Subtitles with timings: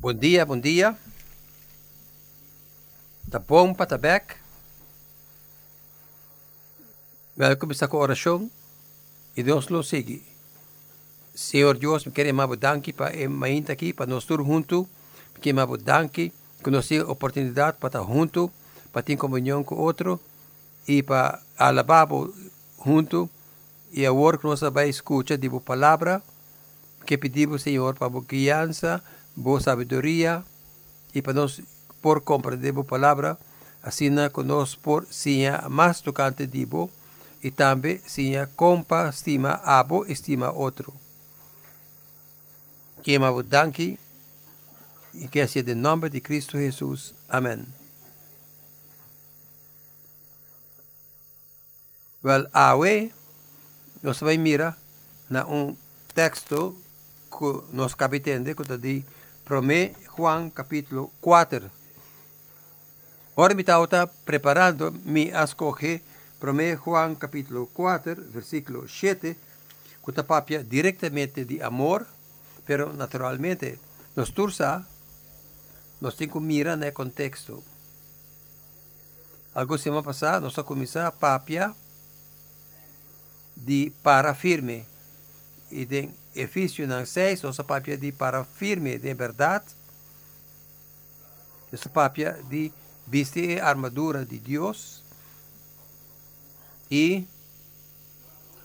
[0.00, 0.96] Bom dia, bom dia.
[3.28, 4.36] Tá bom para tá back.
[7.36, 8.48] Welkom sa oração
[9.36, 10.22] e Deus lo sigue.
[11.34, 14.86] Senhor Deus, me quero mais danke para e mainta aqui para nós todos juntos.
[15.34, 18.50] Me quero mais danke que nós temos oportunidade para estar juntos,
[18.92, 20.20] para ter comunhão com outro
[20.86, 22.06] e para alabar
[22.86, 23.28] junto
[23.90, 26.22] e agora que nós vai escutar de palavra
[27.04, 29.02] que pedimos Senhor para boa guiança,
[29.38, 30.42] boa sabedoria
[31.14, 31.62] e para nós
[32.02, 33.38] por compreender boa palavra
[33.80, 36.90] assim que nós por sinha mais tocante de boa
[37.42, 40.92] e também sinha compa estima abo estima outro.
[43.02, 43.98] Que é uma danke
[45.14, 47.14] e que seja em nome de Cristo Jesus.
[47.28, 47.64] Amém.
[52.24, 53.12] Well, awe,
[54.02, 54.76] nós vamos mirar
[55.30, 55.76] na um
[56.12, 56.76] texto
[57.30, 58.76] que nós capitende, que está
[59.48, 61.70] de 1 Juan capítulo 4.
[63.34, 66.02] Ora, me está preparando, me escoge
[66.40, 69.36] 1 Juan capítulo 4, versículo 7,
[70.04, 72.06] que está papia diretamente de amor,
[72.66, 73.78] pero naturalmente,
[74.14, 74.86] nos tursa,
[76.00, 77.62] nós temos que mirar no contexto.
[79.54, 81.74] Algo semana passada, nós começamos a papia
[83.56, 84.84] de para firme.
[86.38, 89.66] E em Efésios 6, nossa papia de para firme de verdade.
[91.72, 92.70] Essa papia de
[93.08, 95.02] vestir a armadura de Deus.
[96.88, 97.26] E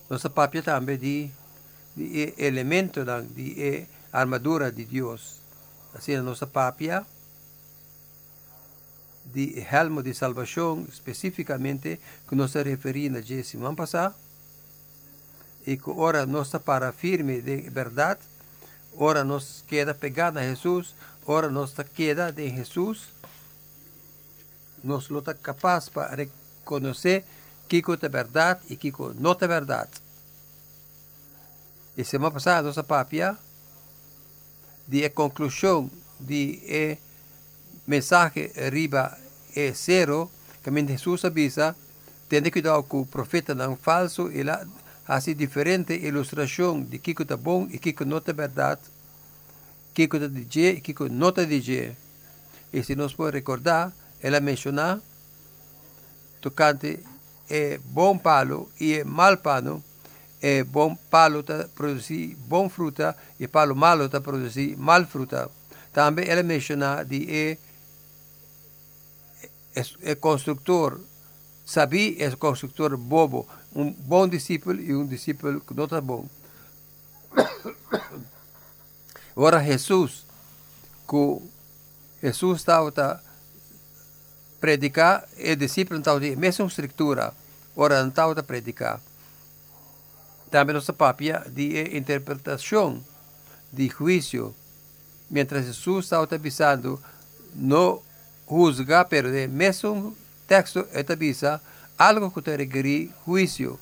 [0.08, 1.32] nossa papia também de,
[1.98, 3.02] de elemento
[3.36, 5.42] de armadura de Deus.
[5.96, 7.04] Assim, a nossa papia
[9.26, 14.16] de helmo de salvação, especificamente, que nós referimos na semana passada
[15.66, 18.22] e que ora nos para firme de verdade,
[18.96, 20.94] ora nos queda pegada a Jesus,
[21.26, 23.08] ora nos queda de Jesus,
[24.84, 27.26] nos está capaz para reconhecer
[27.68, 29.92] que é verdade e que não é verdade.
[31.96, 33.38] E semana passada, nossa papia,
[34.88, 35.90] de conclusão
[36.20, 36.98] de
[37.88, 39.18] mensagem riba
[39.56, 40.30] é zero,
[40.64, 41.76] que Jesus avisa,
[42.28, 44.66] tem cuidado com o profeta não falso e lá
[45.08, 48.82] assim diferente ilustração de que está bom e que não é verdade,
[49.94, 51.96] que está dizer e que não está dizer.
[52.72, 53.92] E se nós podemos recordar,
[54.22, 55.02] ela menciona
[56.42, 57.00] tocante
[57.50, 59.84] é bom palo e é mal pano,
[60.42, 65.50] é bom palo está produzir bom fruta e palo malo está produzir mal fruta.
[65.92, 67.58] Também ela menciona de é,
[69.76, 71.00] é, é construtor,
[71.66, 76.28] sabi é construtor bobo, um bom discípulo e um discípulo que não está bom.
[79.36, 80.26] Agora, Jesus,
[81.10, 81.42] que
[82.22, 83.20] Jesus estava a
[84.62, 87.34] predicar, e discípulo estava a mesma estrutura,
[87.76, 89.02] ora não estava a predicar.
[90.52, 93.04] Também nossa papia de interpretação,
[93.72, 94.54] de juízo,
[95.30, 97.02] mientras Jesus estava avisando,
[97.56, 98.02] não
[98.48, 100.16] juzga, pero de mesmo
[100.48, 101.60] texto, ele avisa,
[101.98, 103.80] algo que te requerí juicio.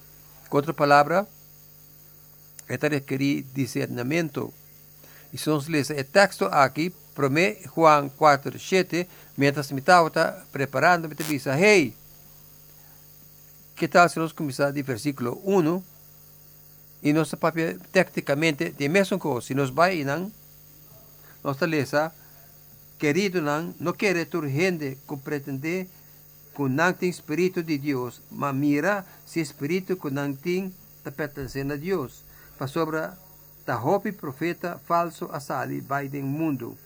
[0.50, 1.28] Con otra palabra,
[2.68, 4.52] te requerí discernimiento.
[5.32, 9.08] Y entonces el texto aquí, promé Juan 4, 7,
[9.38, 11.94] mientras me estaba preparando, me dice, hey,
[13.76, 15.84] ¿qué tal si nos comenzamos de versículo 1?
[17.04, 19.94] Y nos papel técnicamente de mesma cosa, si nos va a
[21.44, 22.14] nos lesa,
[23.00, 23.42] querido
[23.80, 25.82] no quiere tu gente que
[26.98, 29.98] tem Espírito de Deus, mas mira se Espírito
[30.42, 32.24] tem está pertencendo a Deus.
[32.58, 33.00] Para sobre
[33.66, 33.80] ta
[34.20, 36.78] profeta falso asali do mundo.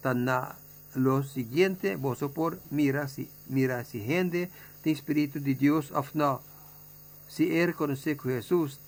[0.00, 0.56] Ta na
[0.94, 4.50] lo seguinte, vos por mira si mira si gente
[4.82, 6.40] tem Espírito de Deus ou não.
[7.28, 8.78] Se er reconhecer que Jesus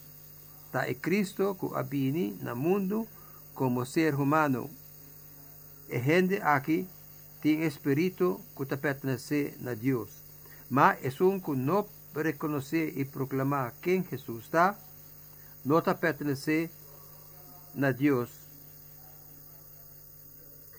[0.71, 3.07] ta é Cristo que abini na mundo
[3.55, 4.69] como ser humano.
[5.89, 6.89] E gente aqui
[7.41, 10.24] tem espírito que te pertenece a Deus.
[10.71, 14.77] Mas é um que não reconhecer e proclamar quem Jesus está,
[15.65, 16.71] não te pertenece
[17.81, 18.31] a Deus.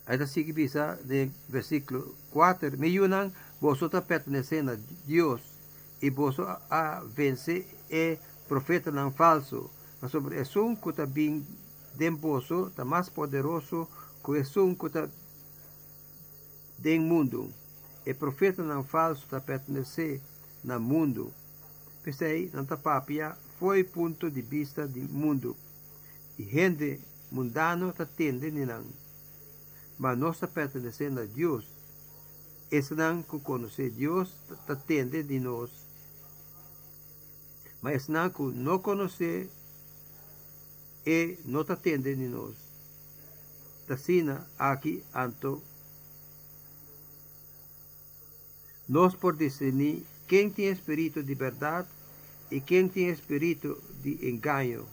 [0.08, 4.78] Aí sigue bisa de versículo 4, me yunan, vosotros pertenecen a
[5.08, 5.42] Deus
[6.02, 11.46] e vosotros a vencer é profeta não falso, mas sobre é um que bem
[11.96, 13.88] demposo, está mais poderoso
[14.24, 15.10] que é um que está
[16.78, 17.65] do mundo.
[18.06, 20.22] E profeta não está pertencer
[20.64, 21.34] no mundo.
[22.04, 25.56] Pensei, nanta papia foi ponto de vista do mundo.
[26.38, 28.86] E gente mundano está tende não.
[29.98, 31.66] mas nós pertencendo a Deus,
[32.92, 34.34] não que conhecer Deus
[34.68, 35.72] atende de nós.
[37.82, 39.50] Mas não que não conhecer
[41.06, 42.56] e não atende de nós.
[43.88, 45.62] Tacina aqui anto
[48.88, 51.88] nós por discernir quem tem espírito de verdade
[52.52, 54.86] e quem tem espírito de engano.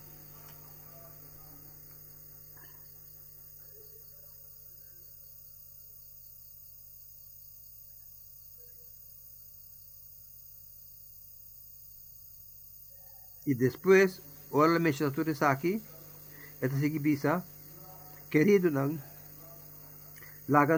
[13.44, 14.22] Y después,
[14.52, 15.82] ahora la mencionatura aquí,
[16.60, 17.00] esta sigue
[18.30, 18.70] querido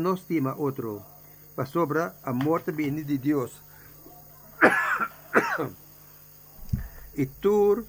[0.00, 1.13] no estima otro,
[1.54, 3.52] para sobra a muerte viene de Dios.
[7.14, 7.86] y tú,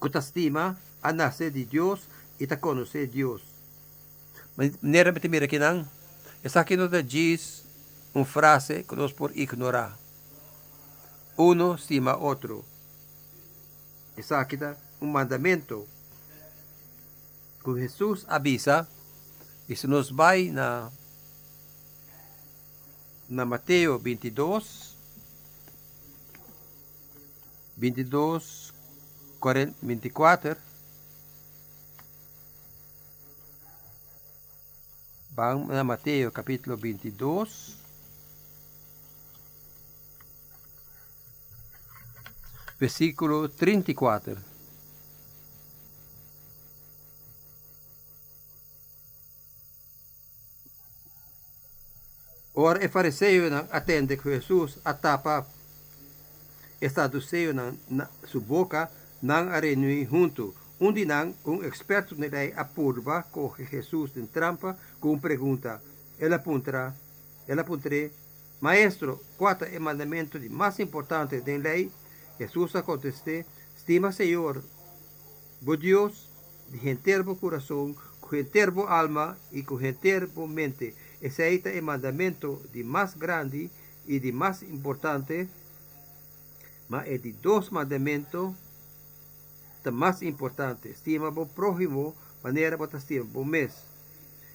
[0.00, 2.08] que te estima, a nacer de Dios
[2.38, 3.42] y te conoce Dios.
[4.56, 5.86] Manera me mira aqui não,
[6.42, 7.64] essa aqui não diz
[8.24, 9.96] frase que nós por ignorar
[11.38, 12.64] uno estima otro.
[14.16, 15.86] Esa queda un mandamiento
[17.64, 18.88] que Jesús avisa
[19.68, 20.90] y se nos va na,
[23.28, 24.96] na Mateo 22
[27.76, 28.72] 22
[29.38, 30.56] 40, 24
[35.30, 37.78] Vamos a Mateo capítulo 22
[42.78, 44.57] versículo 34.
[52.60, 55.46] Ora, e fariseu não atende que Jesus atapa
[56.80, 58.90] estaduceu na, na sua boca
[59.22, 60.52] não a reunir junto.
[60.80, 65.80] Onde não, um experto na lei apurva corre Jesus em trampa com pergunta.
[66.18, 66.92] Ela apontará,
[67.46, 68.10] ela apontará,
[68.60, 71.92] Maestro, qual é o mandamento mais importante da lei?
[72.38, 73.46] Jesús contesté,
[73.76, 74.64] estima Señor,
[75.62, 76.28] vos Dios,
[76.70, 80.96] de enterbo corazón, con enterbo alma y con enterbo mente.
[81.20, 83.70] Es el mandamiento de más grande
[84.06, 85.48] y de más importante,
[86.88, 88.54] mas es de dos mandamientos
[89.84, 90.90] de más importante.
[90.90, 93.72] Estima vos prójimo, manera vos estima vos mes.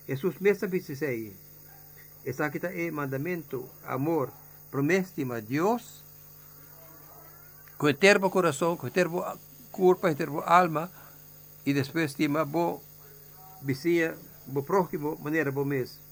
[0.07, 0.93] Jesús mesmo dice,
[2.23, 4.31] esa es el mandamiento, amor,
[4.71, 6.03] promestima Dios,
[7.77, 9.23] com o termo coração, com o termo
[9.71, 10.89] corpo, com o termo alma,
[11.65, 12.81] e depois estima bo
[13.61, 14.15] vicia,
[14.47, 16.02] bo próximo, maneira bo mês.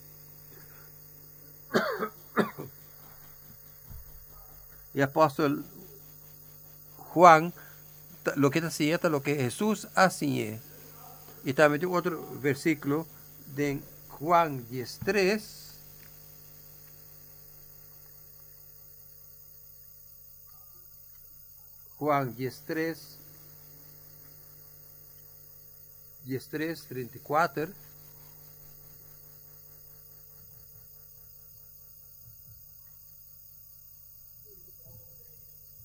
[4.94, 5.64] E apóstolo
[7.14, 7.54] Juan,
[8.36, 10.60] lo que decía, lo que Jesús hacía.
[11.44, 13.08] Y también otro versículo
[13.56, 15.38] de Juan 13,
[21.98, 22.96] Juan 13,
[26.50, 27.91] 13, 34.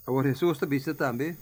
[0.06, 1.36] Agora Jesus está também.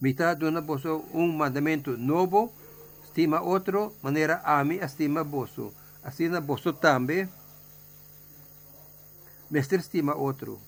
[0.00, 2.50] Mitad dona boso um mandamento novo,
[3.04, 5.74] estima outro, maneira ami estima boso.
[6.02, 7.28] Assim na boso também
[9.50, 10.60] Mestre estima outro.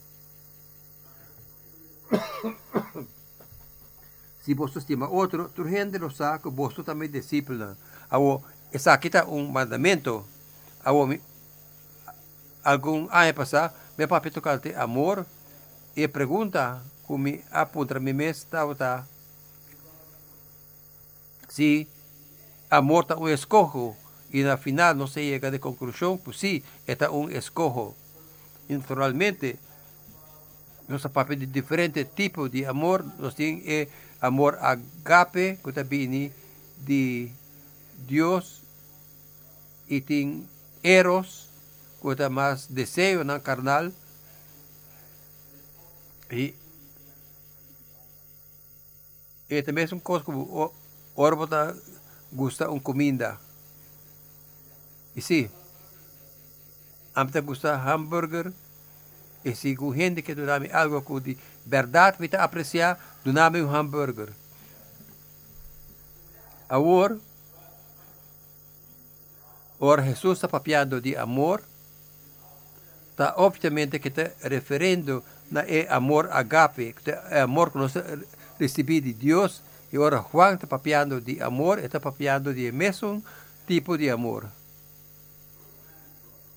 [4.43, 7.79] Se você estima outro, tu gente lo que você também disciplina.
[8.11, 9.53] Awo, essa aqui está um
[10.85, 11.09] Awo,
[12.65, 15.25] algum ano passado, meu papi tocalte amor
[15.95, 18.13] e pergunta como apunta me
[18.49, 19.07] tá
[22.71, 23.95] amor está um escojo
[24.33, 27.95] e na final não se chega de conclusão, pues sim, está um escojo.
[28.69, 29.59] Naturalmente,
[30.89, 33.89] nos papel de diferentes tipos de amor, nos tiene eh,
[34.21, 36.33] amor agape, que viene
[36.79, 37.31] de
[38.09, 38.63] Dios,
[39.93, 40.45] y tiene
[40.83, 41.49] eros,
[42.03, 43.41] que más deseo ¿no?
[43.43, 43.93] carnal,
[46.31, 46.55] y,
[49.49, 50.73] y también es un cosa como
[51.15, 51.75] orbota
[52.31, 53.39] gusta un comida.
[55.15, 55.51] Y sí,
[57.15, 58.53] a mí te gusta hamburger,
[59.45, 64.33] e se o gente que dá algo que de verdade vai apreciar, dá um hambúrguer.
[66.69, 67.19] Agora,
[69.85, 71.61] ora Jesus está papiando de amor,
[73.11, 77.93] está obviamente que está referindo na é amor agape, que é amor que nós
[78.59, 79.63] recibir de Dios.
[79.93, 83.23] Y ahora Juan está papiando de amor, está papiando de mesmo
[83.67, 84.49] tipo de amor.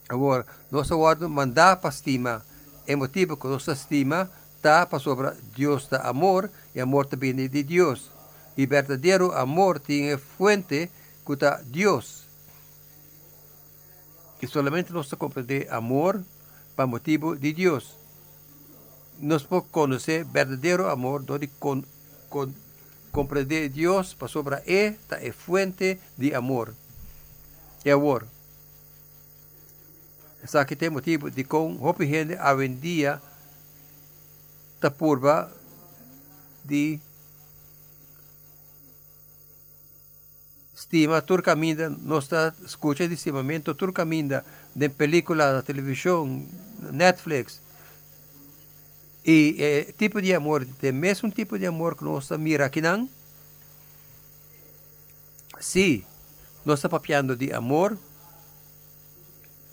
[0.08, 2.46] Agora, nossa ordem mandar para estima,
[2.86, 7.64] é motivo que nossa estima está para sobre Deus da amor, e amor também de
[7.64, 8.12] Deus.
[8.56, 10.92] E verdadeiro amor tem fuente
[11.26, 12.25] que está Deus.
[14.46, 16.22] E somente nós compreender amor
[16.76, 17.98] para motivo de Deus.
[19.18, 21.84] Nós podemos conhecer verdadeiro amor, onde con,
[22.30, 22.54] con,
[23.12, 26.76] compreender Deus para sobre esta fuente de amor.
[27.84, 28.28] É amor.
[30.46, 33.18] Sa kita motivo de com hopi gente avendia
[34.80, 35.50] ta purba
[36.64, 37.02] de
[40.76, 46.46] stima turcaminda nossa escuta de estimamento turcaminda de película da televisão
[46.92, 47.62] Netflix.
[49.26, 53.10] E eh, tipo de amor de mesmo tipo de amor que nós mira aqui não
[55.60, 56.06] se
[56.64, 57.98] nós está papiando de amor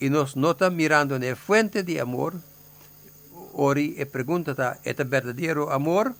[0.03, 2.35] y nos nota mirando en la fuente de amor,
[3.53, 6.17] ori e pregunta, ¿es verdadero amor?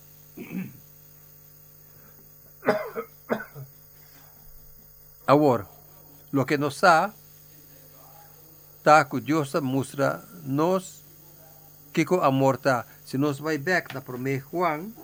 [5.27, 5.67] Ahora,
[6.31, 7.15] lo que nos está
[9.09, 11.03] que Dios muestra nos
[11.93, 12.87] que con amor está.
[13.05, 14.95] Si nos va back na primeiro Juan,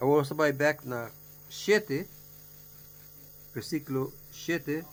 [0.00, 1.10] ahora se va back na
[1.48, 2.06] 7,
[3.54, 4.84] versículo 7,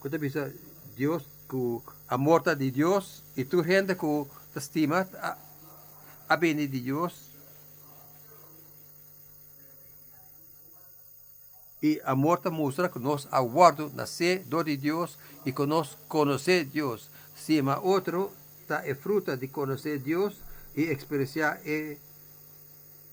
[0.00, 0.50] Quando bisa
[0.96, 5.36] Dios ku amor de Dios e tu gente ku estima a,
[6.28, 7.29] a de Dios
[11.82, 16.64] e amor ta mostra que nós aguardo nascer do de Deus e que nós conhecer
[16.64, 17.10] Deus.
[17.34, 18.32] Se ma outro
[18.66, 20.36] ta é fruta de conhecer Deus
[20.76, 21.96] e experienciar é,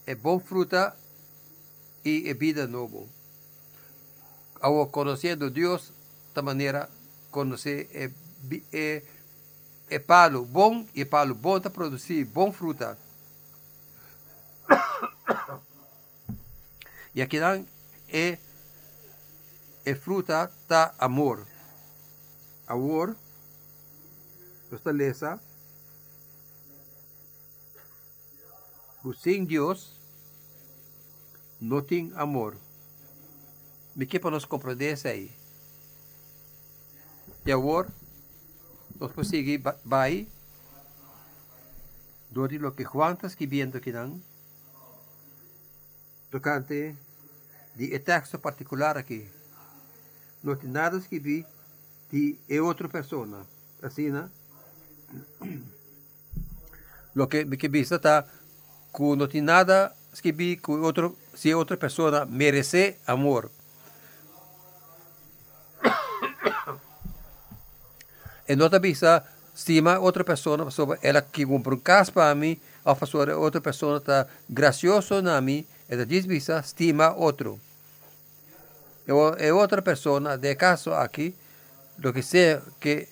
[0.05, 0.95] é bom fruta
[2.03, 3.07] e é vida novo.
[4.59, 5.93] Ao conhecendo Deus,
[6.27, 6.89] esta maneira
[7.31, 8.11] conhecer é,
[8.73, 9.03] é,
[9.89, 12.97] é palo bom e palo bom para produzir bom fruta.
[17.15, 17.37] e aqui
[18.09, 18.37] é,
[19.87, 21.47] é fruta da amor.
[22.67, 23.15] Amor,
[24.69, 25.39] fortaleza,
[29.23, 29.97] sem Deus
[31.61, 32.57] não tem amor.
[33.95, 35.31] Me que para nos compreender aí.
[37.45, 37.87] E agora,
[38.99, 40.27] nós conseguimos vai
[42.29, 44.21] do lo que Juan está escrevendo aqui não,
[46.29, 46.93] tocante
[47.73, 49.36] de texto particular aqui.
[50.63, 51.47] Nada escrito
[52.11, 53.45] de é outra pessoa.
[53.81, 54.29] Assim, né?
[57.15, 58.25] Lo que, que vista está
[58.95, 63.51] que não tem nada escrito que outro, se outra pessoa merece amor.
[68.47, 69.23] E nota bisa
[69.53, 72.97] estima outra pessoa sobre ela que compra um caso para mim, ou
[73.41, 77.59] outra pessoa está gracioso na mim, ela diz bisa estima outro.
[79.07, 81.33] E outra pessoa, de caso aqui,
[82.03, 83.07] lo que seja que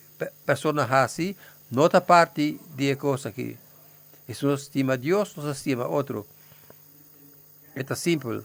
[0.45, 1.35] pessoa assim,
[1.71, 3.57] nota parte de coisa aqui.
[4.27, 6.27] Isso não estima Deus, não estima outro.
[7.75, 8.43] É simples.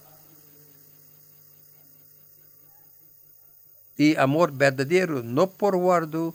[3.99, 6.35] E amor verdadeiro, não por guardo,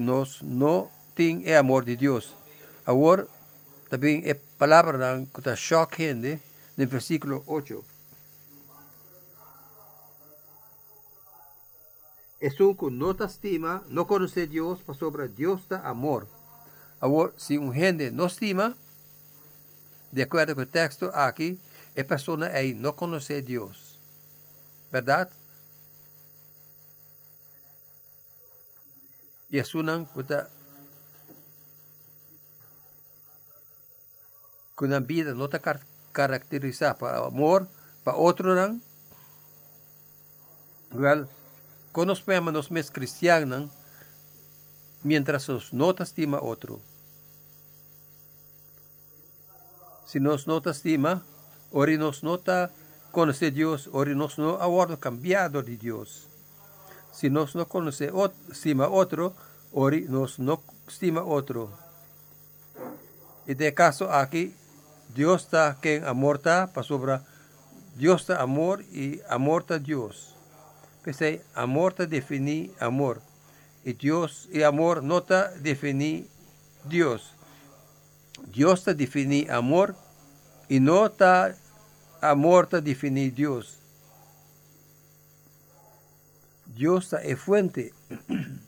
[0.00, 2.32] nós não tem é amor de Deus.
[2.86, 3.26] Agora,
[3.90, 6.40] também é palavra que está chocante
[6.76, 7.93] no versículo 8.
[12.44, 16.28] Es que não estima, não conhece Deus, para sobre Deus da amor.
[17.00, 18.76] Agora, se um gente não estima,
[20.12, 21.58] de acordo com o texto aqui,
[21.96, 23.98] a pessoa aí não conhece Deus.
[24.92, 25.30] Verdade?
[29.50, 30.50] Yesunan kuta
[34.76, 35.60] kuna vida não está
[36.12, 37.66] caracterizada para amor
[38.02, 38.80] para outro não
[40.92, 41.28] well
[41.94, 42.90] conos pema nos mes
[45.02, 46.74] mientras os não estima outro
[50.10, 51.22] se nos não estima
[51.70, 52.38] ori nos não
[53.14, 56.34] conhece Deus ori nos não aguardo cambiado de Deus
[57.14, 58.10] si nos no conoce
[58.50, 59.34] estima otro,
[59.72, 61.70] ori nos no estima otro.
[63.46, 64.54] Y de caso aquí,
[65.14, 67.20] Dios está que amor está para sobre
[67.96, 70.34] Dios está amor y amor está Dios.
[71.04, 73.20] Pensé, amor está definir amor.
[73.84, 76.28] Y Dios y amor no está definir
[76.84, 77.34] Dios.
[78.46, 79.94] Dios te define amor
[80.66, 81.54] y no está
[82.22, 83.78] amor te define Dios.
[86.74, 87.92] Dios es fuente.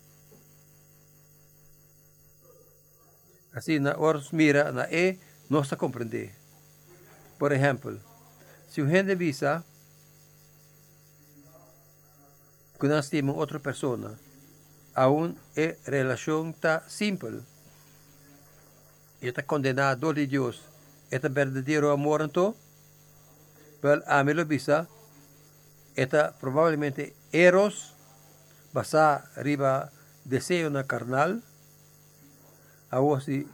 [3.55, 3.97] Así, na
[4.33, 6.35] mira, na e, no se comprende.
[7.39, 7.99] Por ejemplo,
[8.69, 9.65] si un gente visa
[12.79, 14.19] temos outra pessoa,
[14.95, 17.43] aún é relação está simples.
[19.21, 20.61] Está condenado de Deus.
[21.11, 22.55] Está verdadeiro amor então?
[23.83, 24.89] Well, a mim lo bisa,
[25.95, 27.95] está provavelmente eros,
[28.73, 29.93] basa riba
[30.25, 31.41] desejo na carnal,
[32.91, 33.47] a si,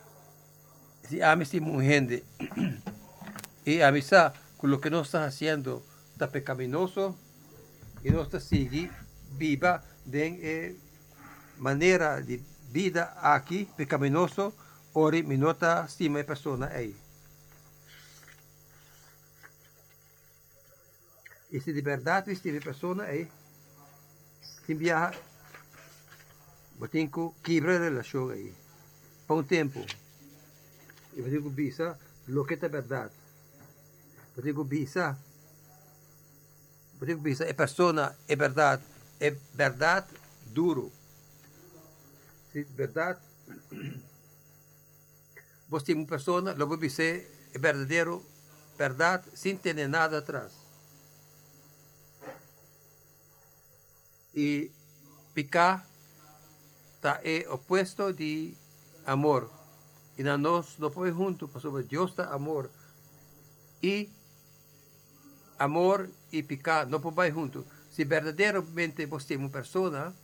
[1.06, 2.24] si a mí si gente,
[3.66, 4.00] y a mí
[4.56, 7.14] con lo que no está haciendo, está pecaminoso,
[8.02, 8.90] y no está sigue
[9.36, 10.76] Biba den e eh,
[11.58, 14.54] maniera di vida aqui pecaminoso
[14.92, 16.94] ori minota stima e persona ei.
[21.50, 23.30] Este liberdade stima e persona ei.
[24.64, 25.12] Timbia
[26.78, 28.54] botinco quebra relação ei.
[29.26, 29.84] Para um tempo.
[31.14, 33.14] E botinco bisa loqueta verdade.
[34.34, 35.16] Botinco bisa
[36.98, 38.91] botinco bisa e persona e verdade
[39.22, 40.08] é verdade
[40.46, 40.92] duro.
[42.50, 43.20] Se verdade,
[45.68, 48.26] você tem uma pessoa, logo você é verdadeiro,
[48.76, 50.52] verdade, sem ter nada atrás.
[54.34, 54.72] E
[55.32, 55.86] picar
[56.96, 58.54] está é opuesto de
[59.06, 59.48] amor.
[60.18, 62.68] E nós não podemos juntos, porque Deus está amor.
[63.80, 64.10] E
[65.58, 67.64] amor e picar não podem juntos.
[67.92, 70.14] Se verdadeiramente você tem uma pessoa,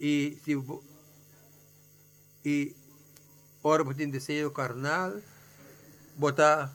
[0.00, 0.56] e se
[2.42, 2.74] e
[3.62, 5.12] ora você tem desejo carnal,
[6.16, 6.74] botar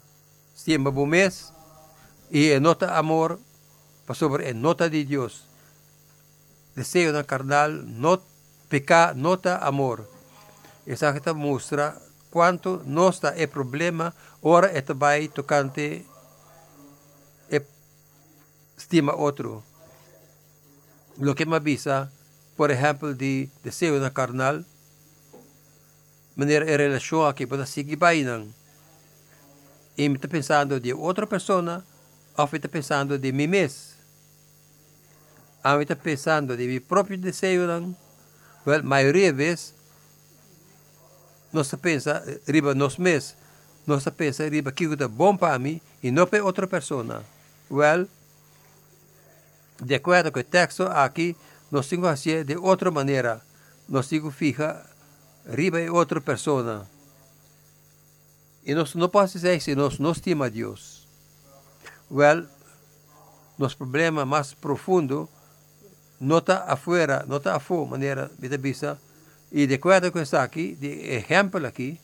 [0.53, 1.51] siempre bom mês
[2.29, 3.39] e é nota amor
[4.05, 5.47] para sobre é nota de Deus.
[6.75, 8.23] Desejo na carnal, not,
[8.69, 10.07] pecar, nota amor.
[10.85, 12.04] Essa que mostra
[12.35, 16.05] quanto nossa é problema, ora é vai tocante
[17.49, 17.61] é
[18.77, 19.63] estima outro.
[21.17, 22.11] Lo que me avisa,
[22.57, 24.65] por exemplo, de desejo na carnal,
[26.35, 28.53] maneira em relação que pode seguir bainang.
[29.97, 31.85] E me está pensando de outra pessoa,
[32.37, 33.95] ou está pensando de mim mesmo.
[35.63, 37.95] Ou está pensando de meu próprio desejo?
[38.67, 39.74] Well, maioria das vezes,
[41.55, 43.37] nós pensa riba nós mesmos.
[43.87, 47.23] Nós pensa que é bom para mim e não para outra pessoa.
[47.71, 48.07] Well,
[49.81, 51.35] de acordo com o texto aqui,
[51.71, 53.41] nós temos que de outra maneira.
[53.87, 54.85] Nós temos que ficar
[55.47, 56.85] riba de outra pessoa.
[58.65, 59.97] E nós não podemos dizer se nós
[60.47, 61.07] a Deus.
[62.11, 62.47] Well,
[63.57, 65.29] nosso problema mais profundo
[66.19, 68.99] não está afuera, não está afuera, maneira de vista.
[69.51, 71.99] E de acordo com isso aqui, de exemplo aqui,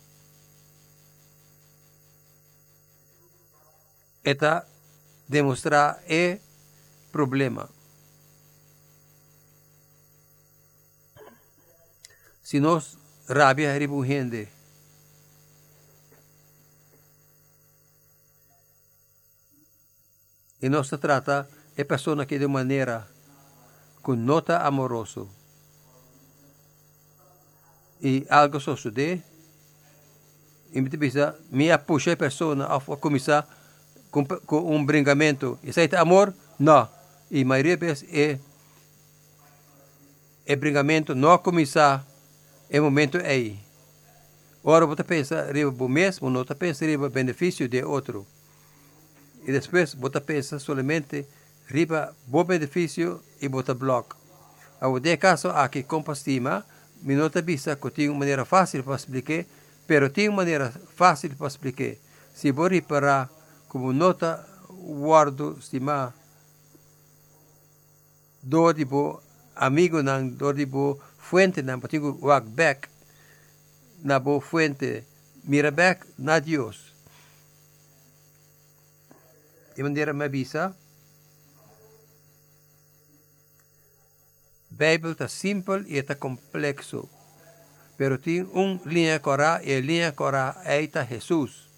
[4.23, 4.65] está
[5.27, 6.39] demonstrar é
[7.11, 7.69] problema.
[12.43, 14.47] Se nós rabia ribujende,
[20.61, 23.07] e não se trata de pessoa que de maneira
[24.01, 25.40] com nota amoroso
[28.01, 29.21] e algo sucede
[30.73, 33.47] e me bisa me puxa a pessoa a começar
[34.09, 36.33] com, com um brincamento e sai amor?
[36.57, 36.87] Não.
[37.29, 38.39] E a maioria vezes é
[40.45, 42.05] é brincamento não começar
[42.69, 43.59] é momento aí.
[44.63, 48.25] Ora você pensa riba o mesmo não você pensa riba benefício de outro.
[49.45, 51.25] E depois você pensa somente
[51.67, 54.15] riba bom benefício e bota bloco.
[54.79, 56.65] Ao de caso aqui compostima,
[57.01, 59.45] me nota vista que tem uma maneira fácil para explicar,
[59.87, 61.95] pero tem uma maneira fácil para explicar.
[62.33, 63.29] Se vou reparar
[63.67, 66.13] como nota guardo estima
[68.41, 69.21] do tipo
[69.55, 72.89] amigo nan do tipo fuente nan patigo walk back
[74.01, 75.03] na bo fuente
[75.43, 76.91] mira back na Dios
[79.75, 80.75] de maneira me avisa.
[84.81, 87.07] Bijbel está simples e está complexo,
[87.97, 91.69] pero tem uma linha corá e a linha corá está Jesus.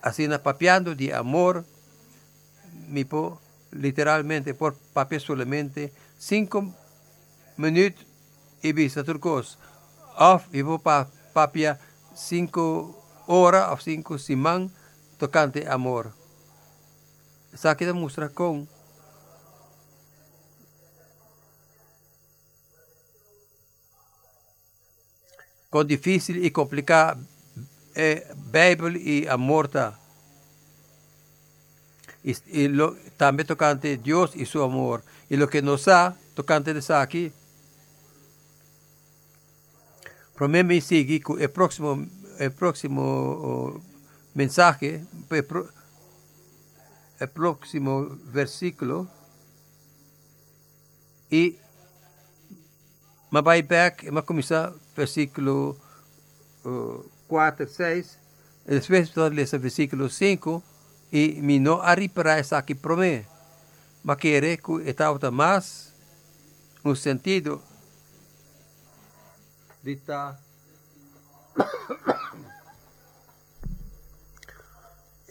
[0.00, 1.66] Assim, na papiando de amor,
[2.86, 6.72] me po, literalmente por papel solamente, cinco
[7.58, 7.98] minuut
[8.62, 9.58] ibisa turcos.
[10.16, 11.80] Of ibo pa, papia
[12.14, 12.94] cinco
[13.26, 14.70] horas of cinco simang
[15.18, 16.14] tocante amor.
[17.58, 18.70] Sa kita mustra kung
[25.70, 27.20] con difícil y complicado
[27.94, 28.26] eh,
[29.02, 29.98] y amorta.
[32.22, 32.68] Y, y
[33.16, 35.02] también tocante Dios y su amor.
[35.30, 37.32] Y lo que nos da, tocante de aquí,
[40.34, 42.06] promeme sigue que el próximo,
[42.38, 43.80] el próximo oh,
[44.34, 45.68] mensaje, el, pro,
[47.18, 49.08] el próximo versículo,
[51.30, 51.56] y
[53.30, 55.76] me voy back y me comienza versículo
[56.64, 58.18] uh, 4, 6,
[58.66, 60.62] después ler versículo 5,
[61.12, 63.26] y me no arribará esa aquí promete.
[64.02, 65.92] Mas quiere que estava mais
[66.82, 67.62] no sentido
[69.82, 70.38] de estar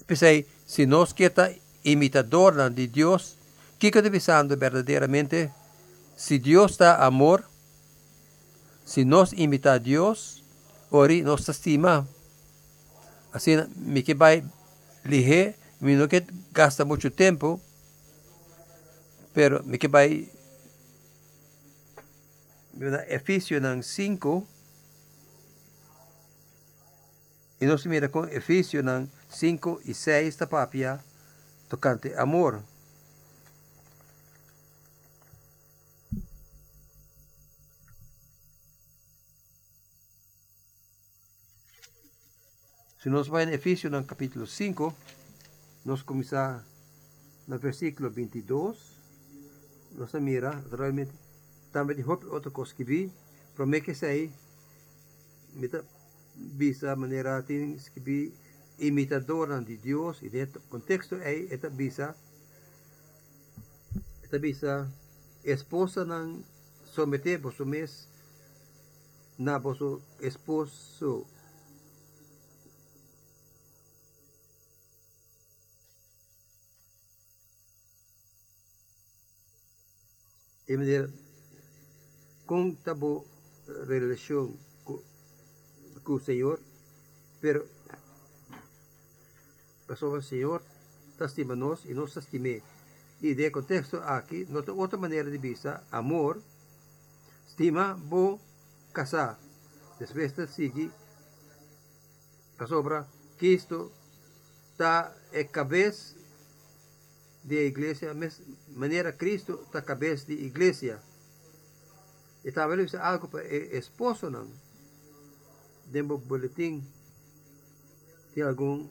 [0.06, 3.38] Pensei, se nós queremos imitador de Deus,
[3.76, 5.52] o que está pensando verdadeiramente?
[6.16, 7.46] Se Deus está amor,
[8.90, 10.44] se nós imitar Deus,
[10.90, 12.10] ori nós estima.
[13.32, 14.44] Assim, me que vai
[15.06, 17.62] ligar, me não que gasta muito tempo,
[19.32, 20.28] pero me que vai
[23.08, 24.48] Efísio 5,
[27.62, 28.82] e nós mira com Efísio
[29.30, 31.00] 5 e 6 da papia
[31.70, 32.64] tocante amor.
[43.02, 44.94] Se nós vai em Efísio no capítulo 5,
[45.86, 46.66] nós começar
[47.48, 48.78] no versículo 22,
[49.96, 51.14] nós mira realmente.
[51.72, 53.10] Também de outra coisa que vi,
[53.56, 54.34] promete que sei,
[56.36, 58.34] bisa maneira tem que
[58.78, 62.14] imitadora de Deus e dentro contexto é esta bisa
[64.24, 64.92] esta bisa
[65.46, 66.44] esposa não
[66.84, 68.10] someter vosso mes
[69.38, 69.62] na
[70.20, 71.26] esposo
[80.70, 81.12] e me dijeron,
[82.46, 83.26] con tabo
[84.86, 85.02] com
[86.04, 86.60] con el Señor,
[87.42, 87.66] pero
[89.90, 90.62] o Senhor Señor,
[91.58, 92.62] nós e nos estimé.
[93.22, 96.42] e de contexto aqui nota outra maneira de vista, amor,
[97.48, 98.40] estima, bo,
[98.94, 99.38] casar.
[100.00, 100.90] Después sigue
[102.60, 103.92] a sobra, Cristo
[104.72, 106.16] está en cabeça
[107.44, 111.02] de igreja, mas maneira Cristo está cabeça de igreja.
[112.44, 114.50] E talvez algo para esposo não.
[115.86, 116.84] Dentro boletim
[118.34, 118.88] tem algum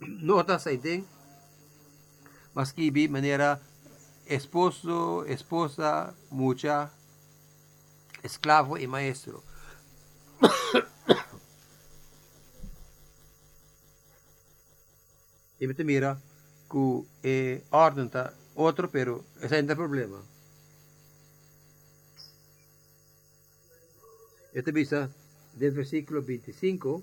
[0.00, 1.06] notas aí tem,
[2.54, 3.60] mas que de maneira
[4.26, 6.90] esposo, esposa, mucha,
[8.22, 9.42] esclavo e maestro.
[15.60, 16.18] e mira
[16.70, 20.22] que é ordem tá outro, pero esse ainda problema.
[24.52, 25.10] Este visa
[25.54, 27.02] del versículo 25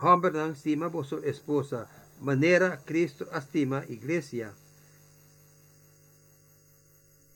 [0.00, 1.88] hombre estima vossa esposa,
[2.20, 4.54] maneira Cristo estima igreja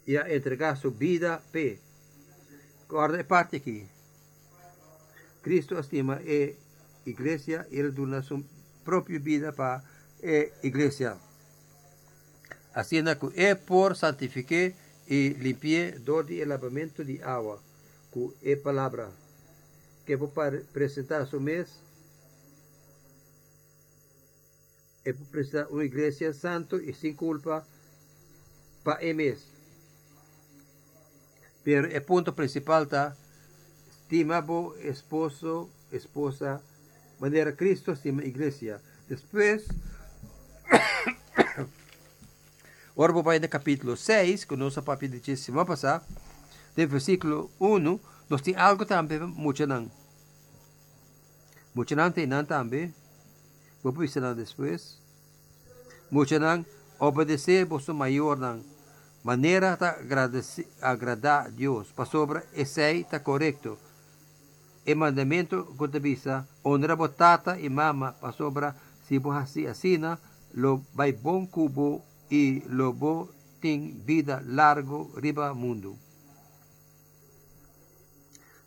[0.06, 1.80] e a entregar sua vida pe.
[2.88, 3.88] Guarda parte aqui.
[5.42, 8.42] Cristo estima a igreja e ele dona sua
[8.84, 9.82] própria vida para
[10.22, 11.18] a igreja.
[12.74, 14.72] Assim que é por santificar
[15.08, 17.60] e limpar do de lavamento de água,
[18.10, 19.10] com a palavra,
[20.06, 21.68] que vou apresentar seu mês
[25.04, 27.66] é precisar uma igreja santo e sem culpa
[28.84, 29.44] para emes.
[31.64, 33.16] Pero o ponto principal está
[33.90, 36.62] estimado esposo, esposa,
[37.22, 38.80] maneira Cristo estima a igreja.
[39.08, 39.68] Depois,
[42.96, 46.04] Ora, vou no capítulo 6, que nós papi de semana passada,
[46.76, 49.88] no versículo 1, nós temos algo também muito não.
[51.72, 52.92] Muito não tem não também.
[53.84, 55.00] Vou ensinar depois.
[56.10, 56.66] Muito não
[56.98, 58.64] obedecer vosso maior não.
[59.22, 59.78] Maneira
[60.28, 61.92] de agradar a Deus.
[61.92, 63.78] Para sobre esse está correto.
[64.84, 68.72] E mandamento que te visa, honra tata e mama, para sobre
[69.06, 70.18] se você assina,
[70.54, 73.28] lo vai bom cubo e lo bo
[73.60, 75.96] ting vida largo riba mundo.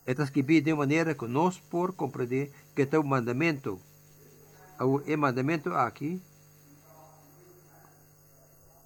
[0.05, 3.79] Estas que de maneira que nós por compreender que está o mandamento.
[4.79, 6.21] O mandamento aqui,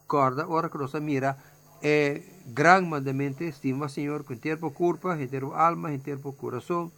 [0.08, 1.38] corda, ora que nós mira,
[1.82, 6.92] é gran mandamento, estima Senhor, com inteiro culpa, inteiro alma, inteiro coração,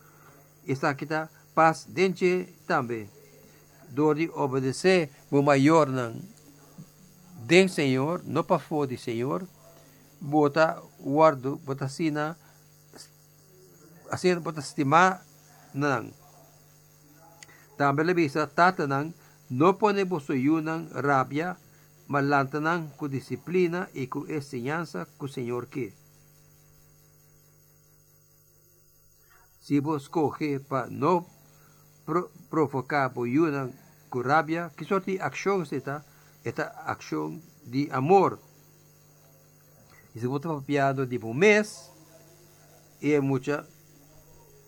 [0.65, 0.95] está
[1.53, 3.09] paz dente também.
[3.89, 6.15] Door de obedecer, o maior não
[7.51, 9.45] den Senhor, não para fora de Senhor,
[10.21, 12.37] bota guardo, bota sina,
[14.09, 15.25] assim bota estimar
[15.73, 16.13] nang.
[17.77, 19.13] Também le bisa tata nang,
[19.49, 21.57] não pone bosoyu nang rabia,
[22.07, 26.00] malanta nang com disciplina e com ensinança que Senhor quer.
[29.61, 31.25] Se vos coge para não
[32.05, 33.71] pro, provocar boyu nang
[34.09, 36.03] com rabia, que sorte de ação está,
[36.43, 38.39] esta acción de amor.
[40.13, 41.89] Y se vuelve papiado de un mes,
[42.99, 43.65] y es mucha,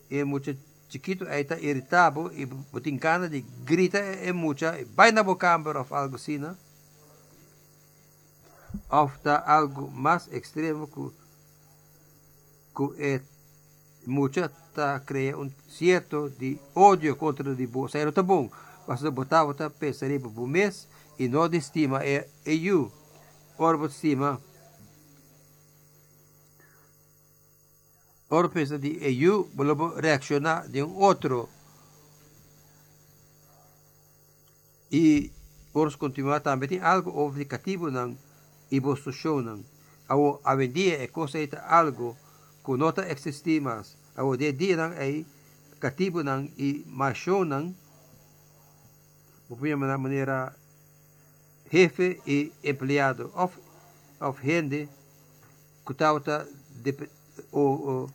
[0.09, 0.55] es mucha
[0.87, 5.91] chiquito, ahí está irritable, y botin cana de grita, es mucha, va na bocamber of
[5.91, 6.55] algo así, ¿no?
[8.89, 11.11] Of está algo más extremo que,
[12.77, 13.21] que
[14.05, 17.93] está crea un cierto de odio contra de vos.
[17.93, 18.49] Não tá bom.
[18.87, 20.87] Você botar, botar, pensaria por um mês,
[21.17, 22.91] e não de estima é eu.
[23.57, 24.41] Ora, de estima.
[28.29, 31.47] Ora, pensa de eu, vou reaccionar de um outro.
[34.91, 35.31] E,
[35.73, 38.17] ora, continuar também, tem algo obligativo não,
[38.69, 39.63] e você show não.
[40.07, 41.37] Ao, a vendia é coisa
[41.67, 42.17] algo
[42.63, 45.25] kunota de au dedirang ay
[45.79, 47.75] katibunang i masyonang
[49.49, 50.55] opinião na maneira
[51.71, 53.57] jefe e empregado of
[54.19, 54.87] of rende
[55.85, 56.45] kutauta
[56.83, 56.91] de
[57.51, 58.09] o o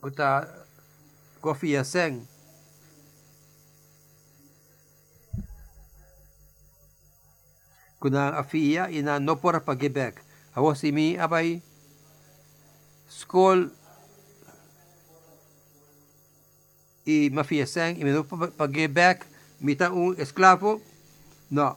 [0.00, 0.46] kuta
[1.40, 2.26] kofia sen
[8.00, 10.22] kuna afia ina nopora pagebek
[10.54, 11.62] awosimi abai
[13.08, 13.70] school
[17.06, 18.24] e me fija sen, imenu
[18.56, 19.24] pa gebek,
[19.60, 20.80] mita un esklavo,
[21.50, 21.76] no.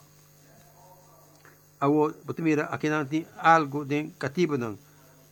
[1.81, 4.77] aqui butimira, akinanti algo de cativo não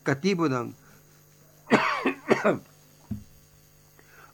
[0.04, 0.74] cativo não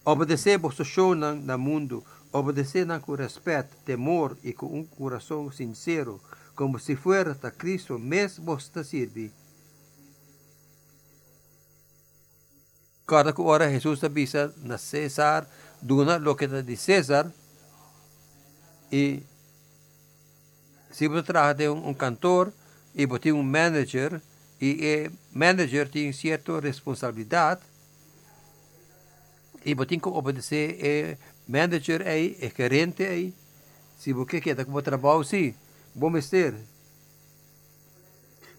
[0.06, 5.52] obedecer por show na, na mundo, obedecer na com respeito, temor e com um coração
[5.52, 6.22] sincero,
[6.56, 9.32] como se fuera Cristo mesmo te sirve.
[13.06, 15.48] Cada hora Jesus avisa na César,
[15.82, 17.32] duna lo que de César,
[18.92, 19.24] e
[20.92, 22.54] se você trabalha um, um cantor
[22.96, 24.22] e você tem um manager
[24.62, 27.62] e o manager tem certa responsabilidade
[29.66, 33.34] e você tem que obedecer o manager aí, o gerente aí.
[34.00, 35.54] Se você quer como trabalho, sim,
[35.94, 36.54] bom ser.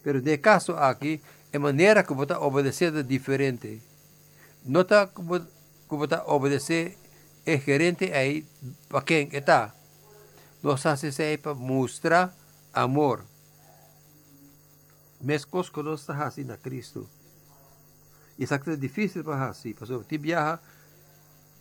[0.02, 1.20] Pero de caso aqui,
[1.52, 3.80] a maneira que você obedecer é diferente.
[4.66, 6.98] Nota que você obedecer
[7.46, 8.44] o gerente aí
[8.88, 9.72] para quem está
[10.60, 12.34] nos hace para mostrar
[12.74, 13.24] amor.
[15.20, 17.08] Mescos que nós assim na Cristo.
[18.36, 19.72] Isso é difícil para assim.
[19.72, 20.60] Pastor, te viaja,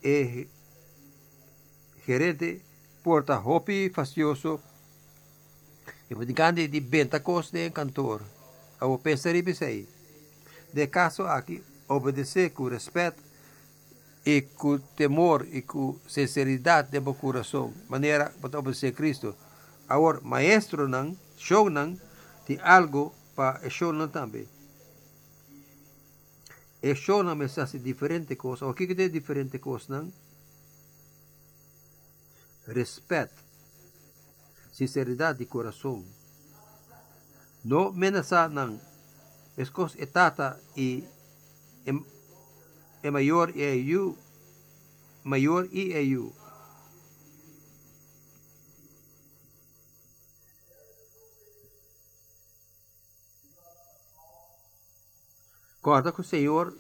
[0.04, 0.48] é
[2.06, 2.64] gerente,
[3.04, 4.60] porta hopi facioso,
[6.10, 8.24] e pode ganhar de venta costa de cantor.
[8.82, 9.88] Eu pensei em
[10.74, 13.22] De caso aqui, obedecer com respeito,
[14.26, 19.36] e com temor e com sinceridade de meu coração, maneira para obedecer Cristo.
[19.88, 21.96] Agora, maestro não, show não,
[22.46, 24.48] tem algo para show não também.
[26.82, 28.66] E show não me faz diferente coisa.
[28.66, 30.12] O que é diferente coisa não?
[32.68, 33.36] Respeito,
[34.74, 36.04] sinceridade de coração.
[37.64, 38.80] Não menasa não.
[39.58, 41.08] Es coisa etata e
[43.04, 44.18] é maior EU,
[45.24, 46.34] maior EAU.
[55.82, 56.76] Corda que o Senhor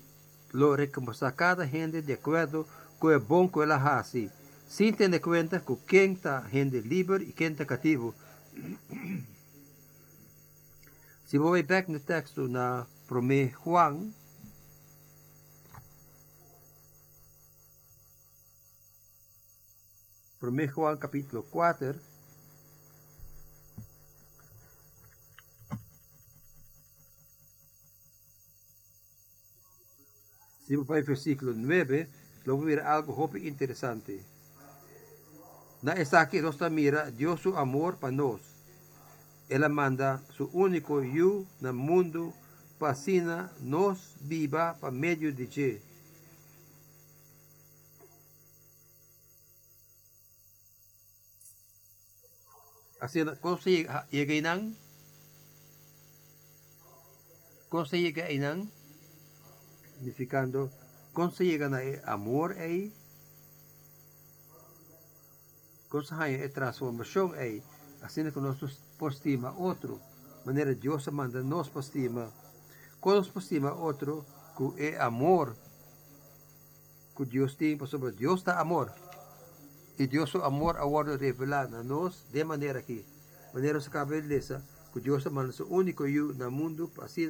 [0.52, 2.66] lo recompensa cada gente de acordo
[2.98, 4.32] com o bom que ela faz,
[4.68, 8.16] sem ter conta com quem está gente livre e quem está cativo.
[11.28, 14.12] Se vou back no texto na 1 Juan,
[20.50, 21.96] 1 capítulo 4.
[30.66, 32.10] Siempre para el versículo 9,
[32.46, 34.24] lo voy a ver algo joven e interesante.
[35.84, 38.42] Na está aquí Rosta mira, Dios su amor para nos.
[39.50, 42.34] Él manda su único yo en el mundo,
[42.80, 42.96] para
[43.62, 45.95] nos viva para medio de Dios.
[53.00, 54.76] Así, ¿cómo se llega, llega inang?
[57.70, 58.70] ¿Cómo se llega inang?
[59.96, 60.72] Significando,
[61.14, 62.94] ¿cómo se llega a amor ahí?
[65.90, 67.62] ¿Cómo se llega a transformación ahí?
[68.02, 70.00] Así que nosotros postima otro.
[70.46, 72.30] Maneira Dios manda nos postima.
[73.00, 75.56] Quando nos postima outro, que é amor,
[77.16, 78.94] que Deus tem sobre Deus está amor.
[79.98, 83.06] E Deus o amor agora revelado a nós de maneira que,
[83.54, 87.30] maneira se cabe beleza, que Deus manda o único eu no mundo, assim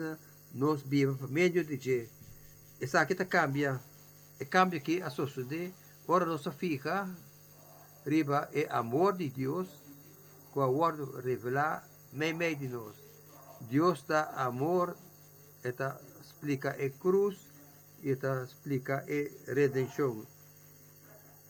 [0.51, 2.09] nós vivemos por meio de Deus.
[2.81, 3.79] Essa aqui cambia,
[4.39, 5.73] e cambia que a sociedade,
[6.03, 7.07] agora nós fica,
[8.03, 9.67] riba é amor de Deus,
[10.51, 12.95] que agora revelar meio meio de nós.
[13.61, 14.97] Deus dá amor,
[15.63, 17.37] esta explica a cruz,
[18.03, 20.25] esta explica a redenção.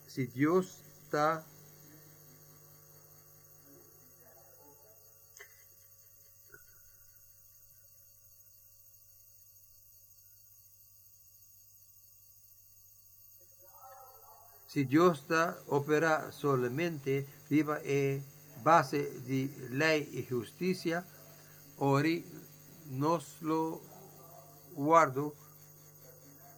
[0.08, 0.85] Se Deus
[1.16, 1.46] está
[14.68, 15.24] Si Dios
[15.68, 18.22] opera solamente viva en
[18.62, 21.06] base de ley y justicia,
[21.78, 22.26] ori
[22.88, 23.80] nos lo
[24.74, 25.34] guardo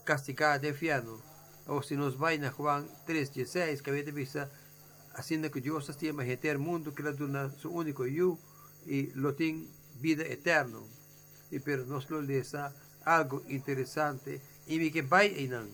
[0.04, 1.37] castigado de fiano.
[1.68, 4.50] O si nos va a Juan 3.16, que había vista,
[5.14, 8.38] haciendo que Dios estima el mundo que le da su único yo
[8.86, 9.68] y lo tiene
[10.00, 10.80] vida eterna.
[11.52, 12.58] Y pero nos lo dice
[13.04, 14.42] algo interesante.
[14.68, 15.66] Y me que vaya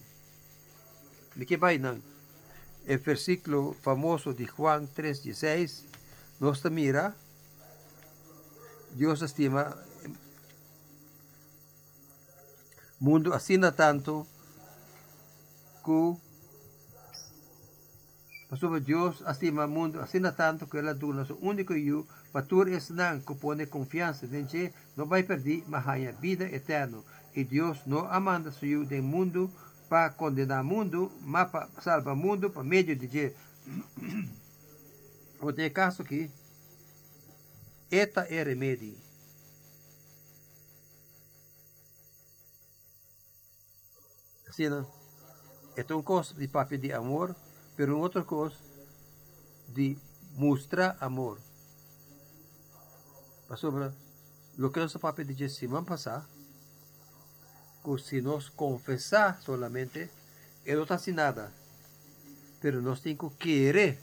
[1.36, 1.96] Me que vaya
[2.86, 5.84] El versículo famoso de Juan 3.16
[6.40, 7.16] nos mira
[8.96, 9.76] Dios estima
[13.00, 14.28] mundo assina tanto
[15.84, 16.20] ku
[18.54, 23.22] Pasuma Dios astima mundo asina tanto que ela dula su único yu patur es nan
[23.26, 28.68] que pone confianza denche no vai perdi mahaya vida eterno e Dios no amanda su
[28.68, 29.50] yu de mundo
[29.90, 33.34] para condenar mundo mas para salvar mundo para meio de Deus
[35.42, 36.30] o de caso que
[37.90, 38.94] eta é remédio
[44.48, 45.03] assim não
[45.76, 47.36] é uma coisa de papel de amor,
[47.78, 48.56] mas outra coisa
[49.70, 49.98] de
[50.36, 51.40] mostrar amor.
[53.56, 53.92] Sobre
[54.60, 56.26] o que nós papel de semana passada,
[57.84, 60.10] que se nós confessar solamente,
[60.66, 61.52] ele não está sem nada.
[62.62, 64.00] Mas nós temos que querer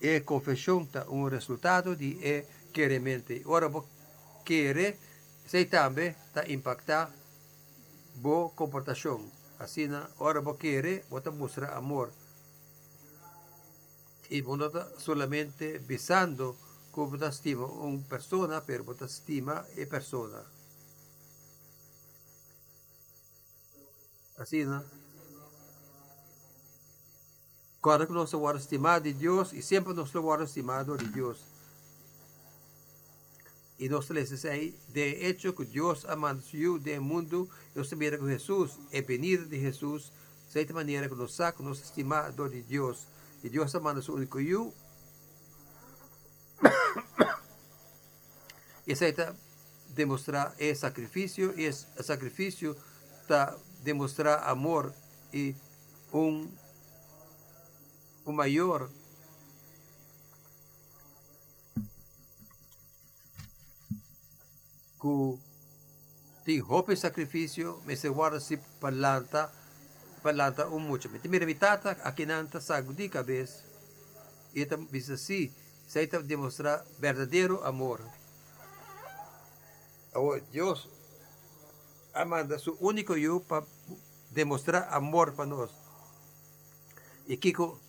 [0.00, 3.32] e confissão tá um resultado de e queremento.
[3.46, 3.86] Ora, você
[4.44, 4.98] querer,
[5.46, 7.10] você também está impactar
[8.16, 9.41] boa comportação.
[9.62, 12.10] Assim, ora, você querer, você mostra amor.
[14.28, 16.56] E você está solamente visando
[16.90, 20.44] como você estima uma pessoa, mas você estima a pessoa.
[24.36, 24.84] Assim, não?
[27.80, 31.51] Claro que nos lo estimado de Dios y siempre nos lo estimado de Dios.
[33.82, 36.44] Y nos les dice de hecho que Dios amando
[36.78, 40.12] del mundo, nos mira con Jesús, el venir de Jesús,
[40.54, 43.08] de esta manera que nos saca, nos estimado de Dios.
[43.42, 44.72] Y Dios amando su único yo.
[48.86, 49.34] y está
[49.96, 52.76] demostrar el sacrificio, y el sacrificio
[53.20, 54.94] está demostrar amor
[55.32, 55.56] y
[56.12, 56.56] un
[58.24, 58.88] o maior
[65.02, 65.34] ku
[66.46, 69.50] ti hopi sacrificio me se wara si parlata
[70.22, 71.10] parlata un mucho.
[71.10, 73.66] Me mira mi tata a quinanta sagudi cabeça
[74.54, 75.50] e tam bisa si
[75.88, 77.98] se tam demonstrar verdadeiro amor.
[80.14, 80.88] Oh Deus
[82.14, 83.66] amanda su único yo para
[84.30, 85.70] demonstrar amor para nós
[87.26, 87.80] e Kiko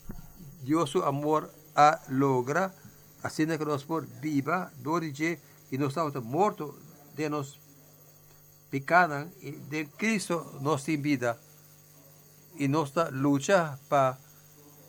[0.64, 2.74] Deus su amor a logra
[3.22, 4.97] assim que nós por viva do
[5.74, 6.83] e nós estamos morto
[7.16, 7.59] de nos
[8.70, 11.38] picadan, y de Cristo nos tiene vida,
[12.57, 14.20] y nuestra lucha para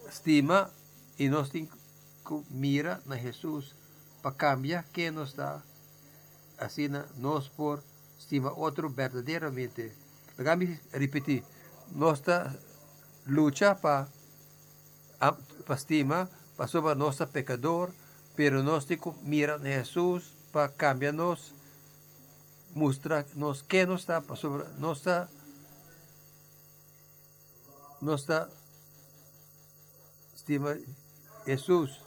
[0.09, 0.71] estima,
[1.19, 1.51] y nos
[2.51, 3.75] mira a Jesús,
[4.23, 5.63] para cambiar que nos da,
[6.59, 7.83] así nos por
[8.19, 9.95] estima otro verdaderamente,
[10.39, 11.45] Nagami repetir,
[11.93, 12.57] nuestra
[13.27, 14.09] lucha para
[15.67, 17.93] pa estima, para sobre nuestro pecador,
[18.37, 18.87] pero nos
[19.23, 21.53] mira a Jesús para cambiarnos,
[22.75, 25.29] mostrar-nos que não está sobre, não está,
[28.03, 28.49] não está,
[30.35, 30.77] estima
[31.47, 32.01] Jesus.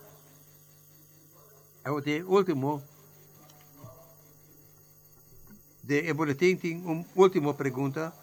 [1.84, 2.84] É Eu tenho último
[5.84, 8.14] de é boletim tem uma última pergunta.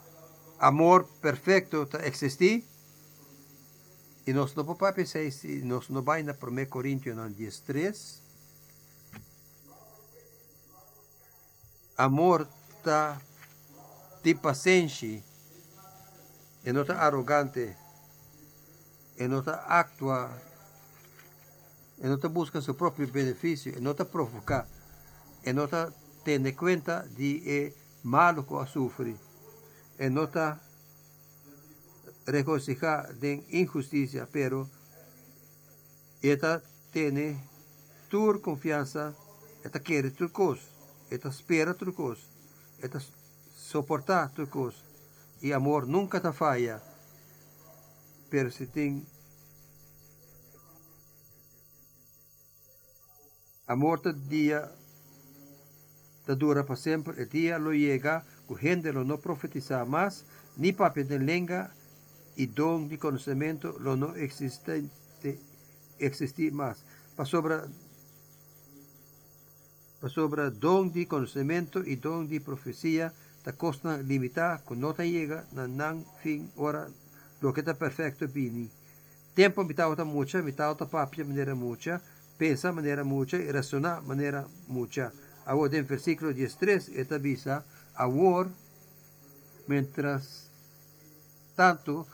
[0.59, 2.64] Amor perfeito tá, existe?
[4.26, 5.20] E nós não podemos pensar,
[5.64, 8.24] nós não vai na 1 Coríntios 3
[11.97, 13.20] Amor está
[14.22, 15.22] de paciencia,
[16.64, 17.76] e não está arrogante,
[19.16, 20.30] e não está actua,
[21.99, 24.66] e não está busca seu próprio benefício, e não está provocar,
[25.45, 25.92] e não está
[26.24, 27.72] tendo conta de é
[28.03, 29.16] malo que sofre,
[29.99, 30.59] e não está
[32.26, 34.68] regocijar de injusticia, pero
[36.22, 36.61] esta
[36.92, 37.38] tiene
[38.09, 39.14] tu confianza,
[39.62, 40.74] esta quiere tu cosa,
[41.15, 42.19] Eta espera turcos.
[42.83, 42.99] Eta
[43.57, 44.83] suportar turcos.
[45.41, 46.83] E amor nunca te falha.
[48.31, 49.07] Pero se tem
[53.67, 54.71] amor te dia
[56.27, 57.23] te dura para sempre.
[57.23, 58.25] e dia lo llega.
[58.47, 58.57] O
[58.93, 60.25] lo não profetiza mais,
[60.59, 61.71] ni papel de lenga
[62.37, 64.91] e dom de conhecimento lo não existe
[65.99, 66.85] existir mais.
[67.17, 67.55] Para sobre
[70.09, 75.44] sobra don de conocimiento y don de profecía, ta costa limitada, con no te llega,
[75.52, 76.88] na nan fin ora
[77.40, 78.70] lo que está perfecto bini.
[79.34, 82.00] Tiempo otra mucha, otra papia manera mucha,
[82.38, 85.12] pensa manera mucha y razona manera mucha.
[85.44, 88.50] Ahora en versículo 13, esta visa, ahora,
[89.66, 90.48] mientras
[91.55, 92.07] tanto,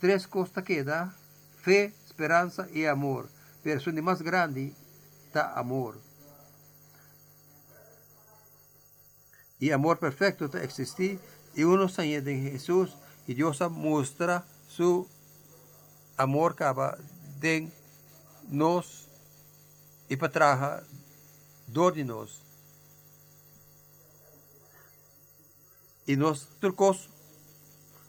[0.00, 1.14] tres cosas queda,
[1.62, 3.28] fe, esperanza y amor.
[3.62, 4.72] Pero son más grande
[5.26, 5.98] está amor.
[9.64, 11.18] Y amor perfecto existir
[11.54, 15.08] y uno se en Jesús y Dios muestra su
[16.18, 16.98] amor caba
[17.40, 17.72] de
[18.50, 19.08] nos
[20.06, 20.84] y para trabajar
[21.66, 22.42] de nos.
[26.06, 27.08] Y nos turcos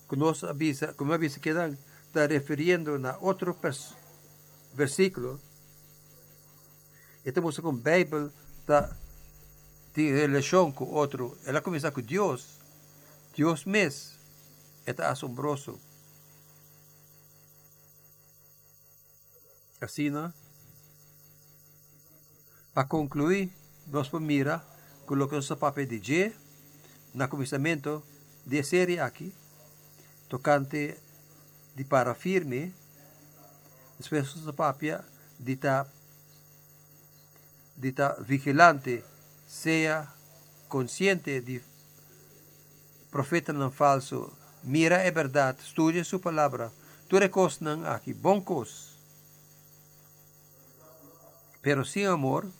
[0.10, 1.78] que nos avisa, como avisa que dan,
[2.08, 3.58] está refiriendo a otro
[4.76, 5.40] versículo.
[7.24, 8.30] Estamos con Bíblia
[8.60, 8.98] está
[10.02, 12.60] relação é com outro, ela começa com Deus.
[13.36, 14.16] Deus mesmo.
[14.86, 15.80] É assombroso.
[19.80, 20.22] Assim, né?
[20.22, 20.34] não
[22.74, 23.52] Para concluir,
[23.88, 24.66] nós vamos mirar,
[25.06, 26.34] com o papel de G
[27.14, 28.04] no começamento
[28.46, 29.34] de série aqui,
[30.28, 30.98] tocante
[31.76, 32.74] de para firme,
[34.00, 35.02] depois o papel
[35.40, 35.88] de ta,
[37.78, 39.04] de tá vigilante
[39.56, 40.08] seja
[40.68, 41.62] consciente de
[43.10, 44.30] profeta não falso,
[44.62, 46.74] mira é verdade, estudia sua palavra,
[47.08, 48.98] tu recosnan aqui, bom cos.
[51.62, 52.52] Pero sem amor,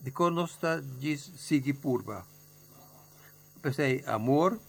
[0.00, 2.24] de conosca diz sigue purba.
[4.06, 4.60] Amor,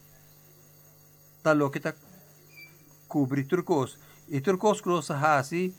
[1.44, 1.96] talo kita
[3.08, 4.00] cubrir turcos.
[4.28, 5.76] E turcos que nós hasi,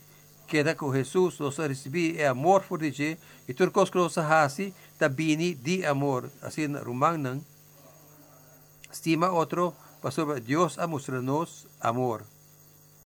[0.46, 3.18] queda com Jesus, nós recebi é amor por dizer,
[3.48, 6.30] e turcos nós hasi, tabini di amor.
[6.42, 7.40] Assim, rumang nang,
[8.90, 12.35] estima outro, para Deus a mostrar-nos amor.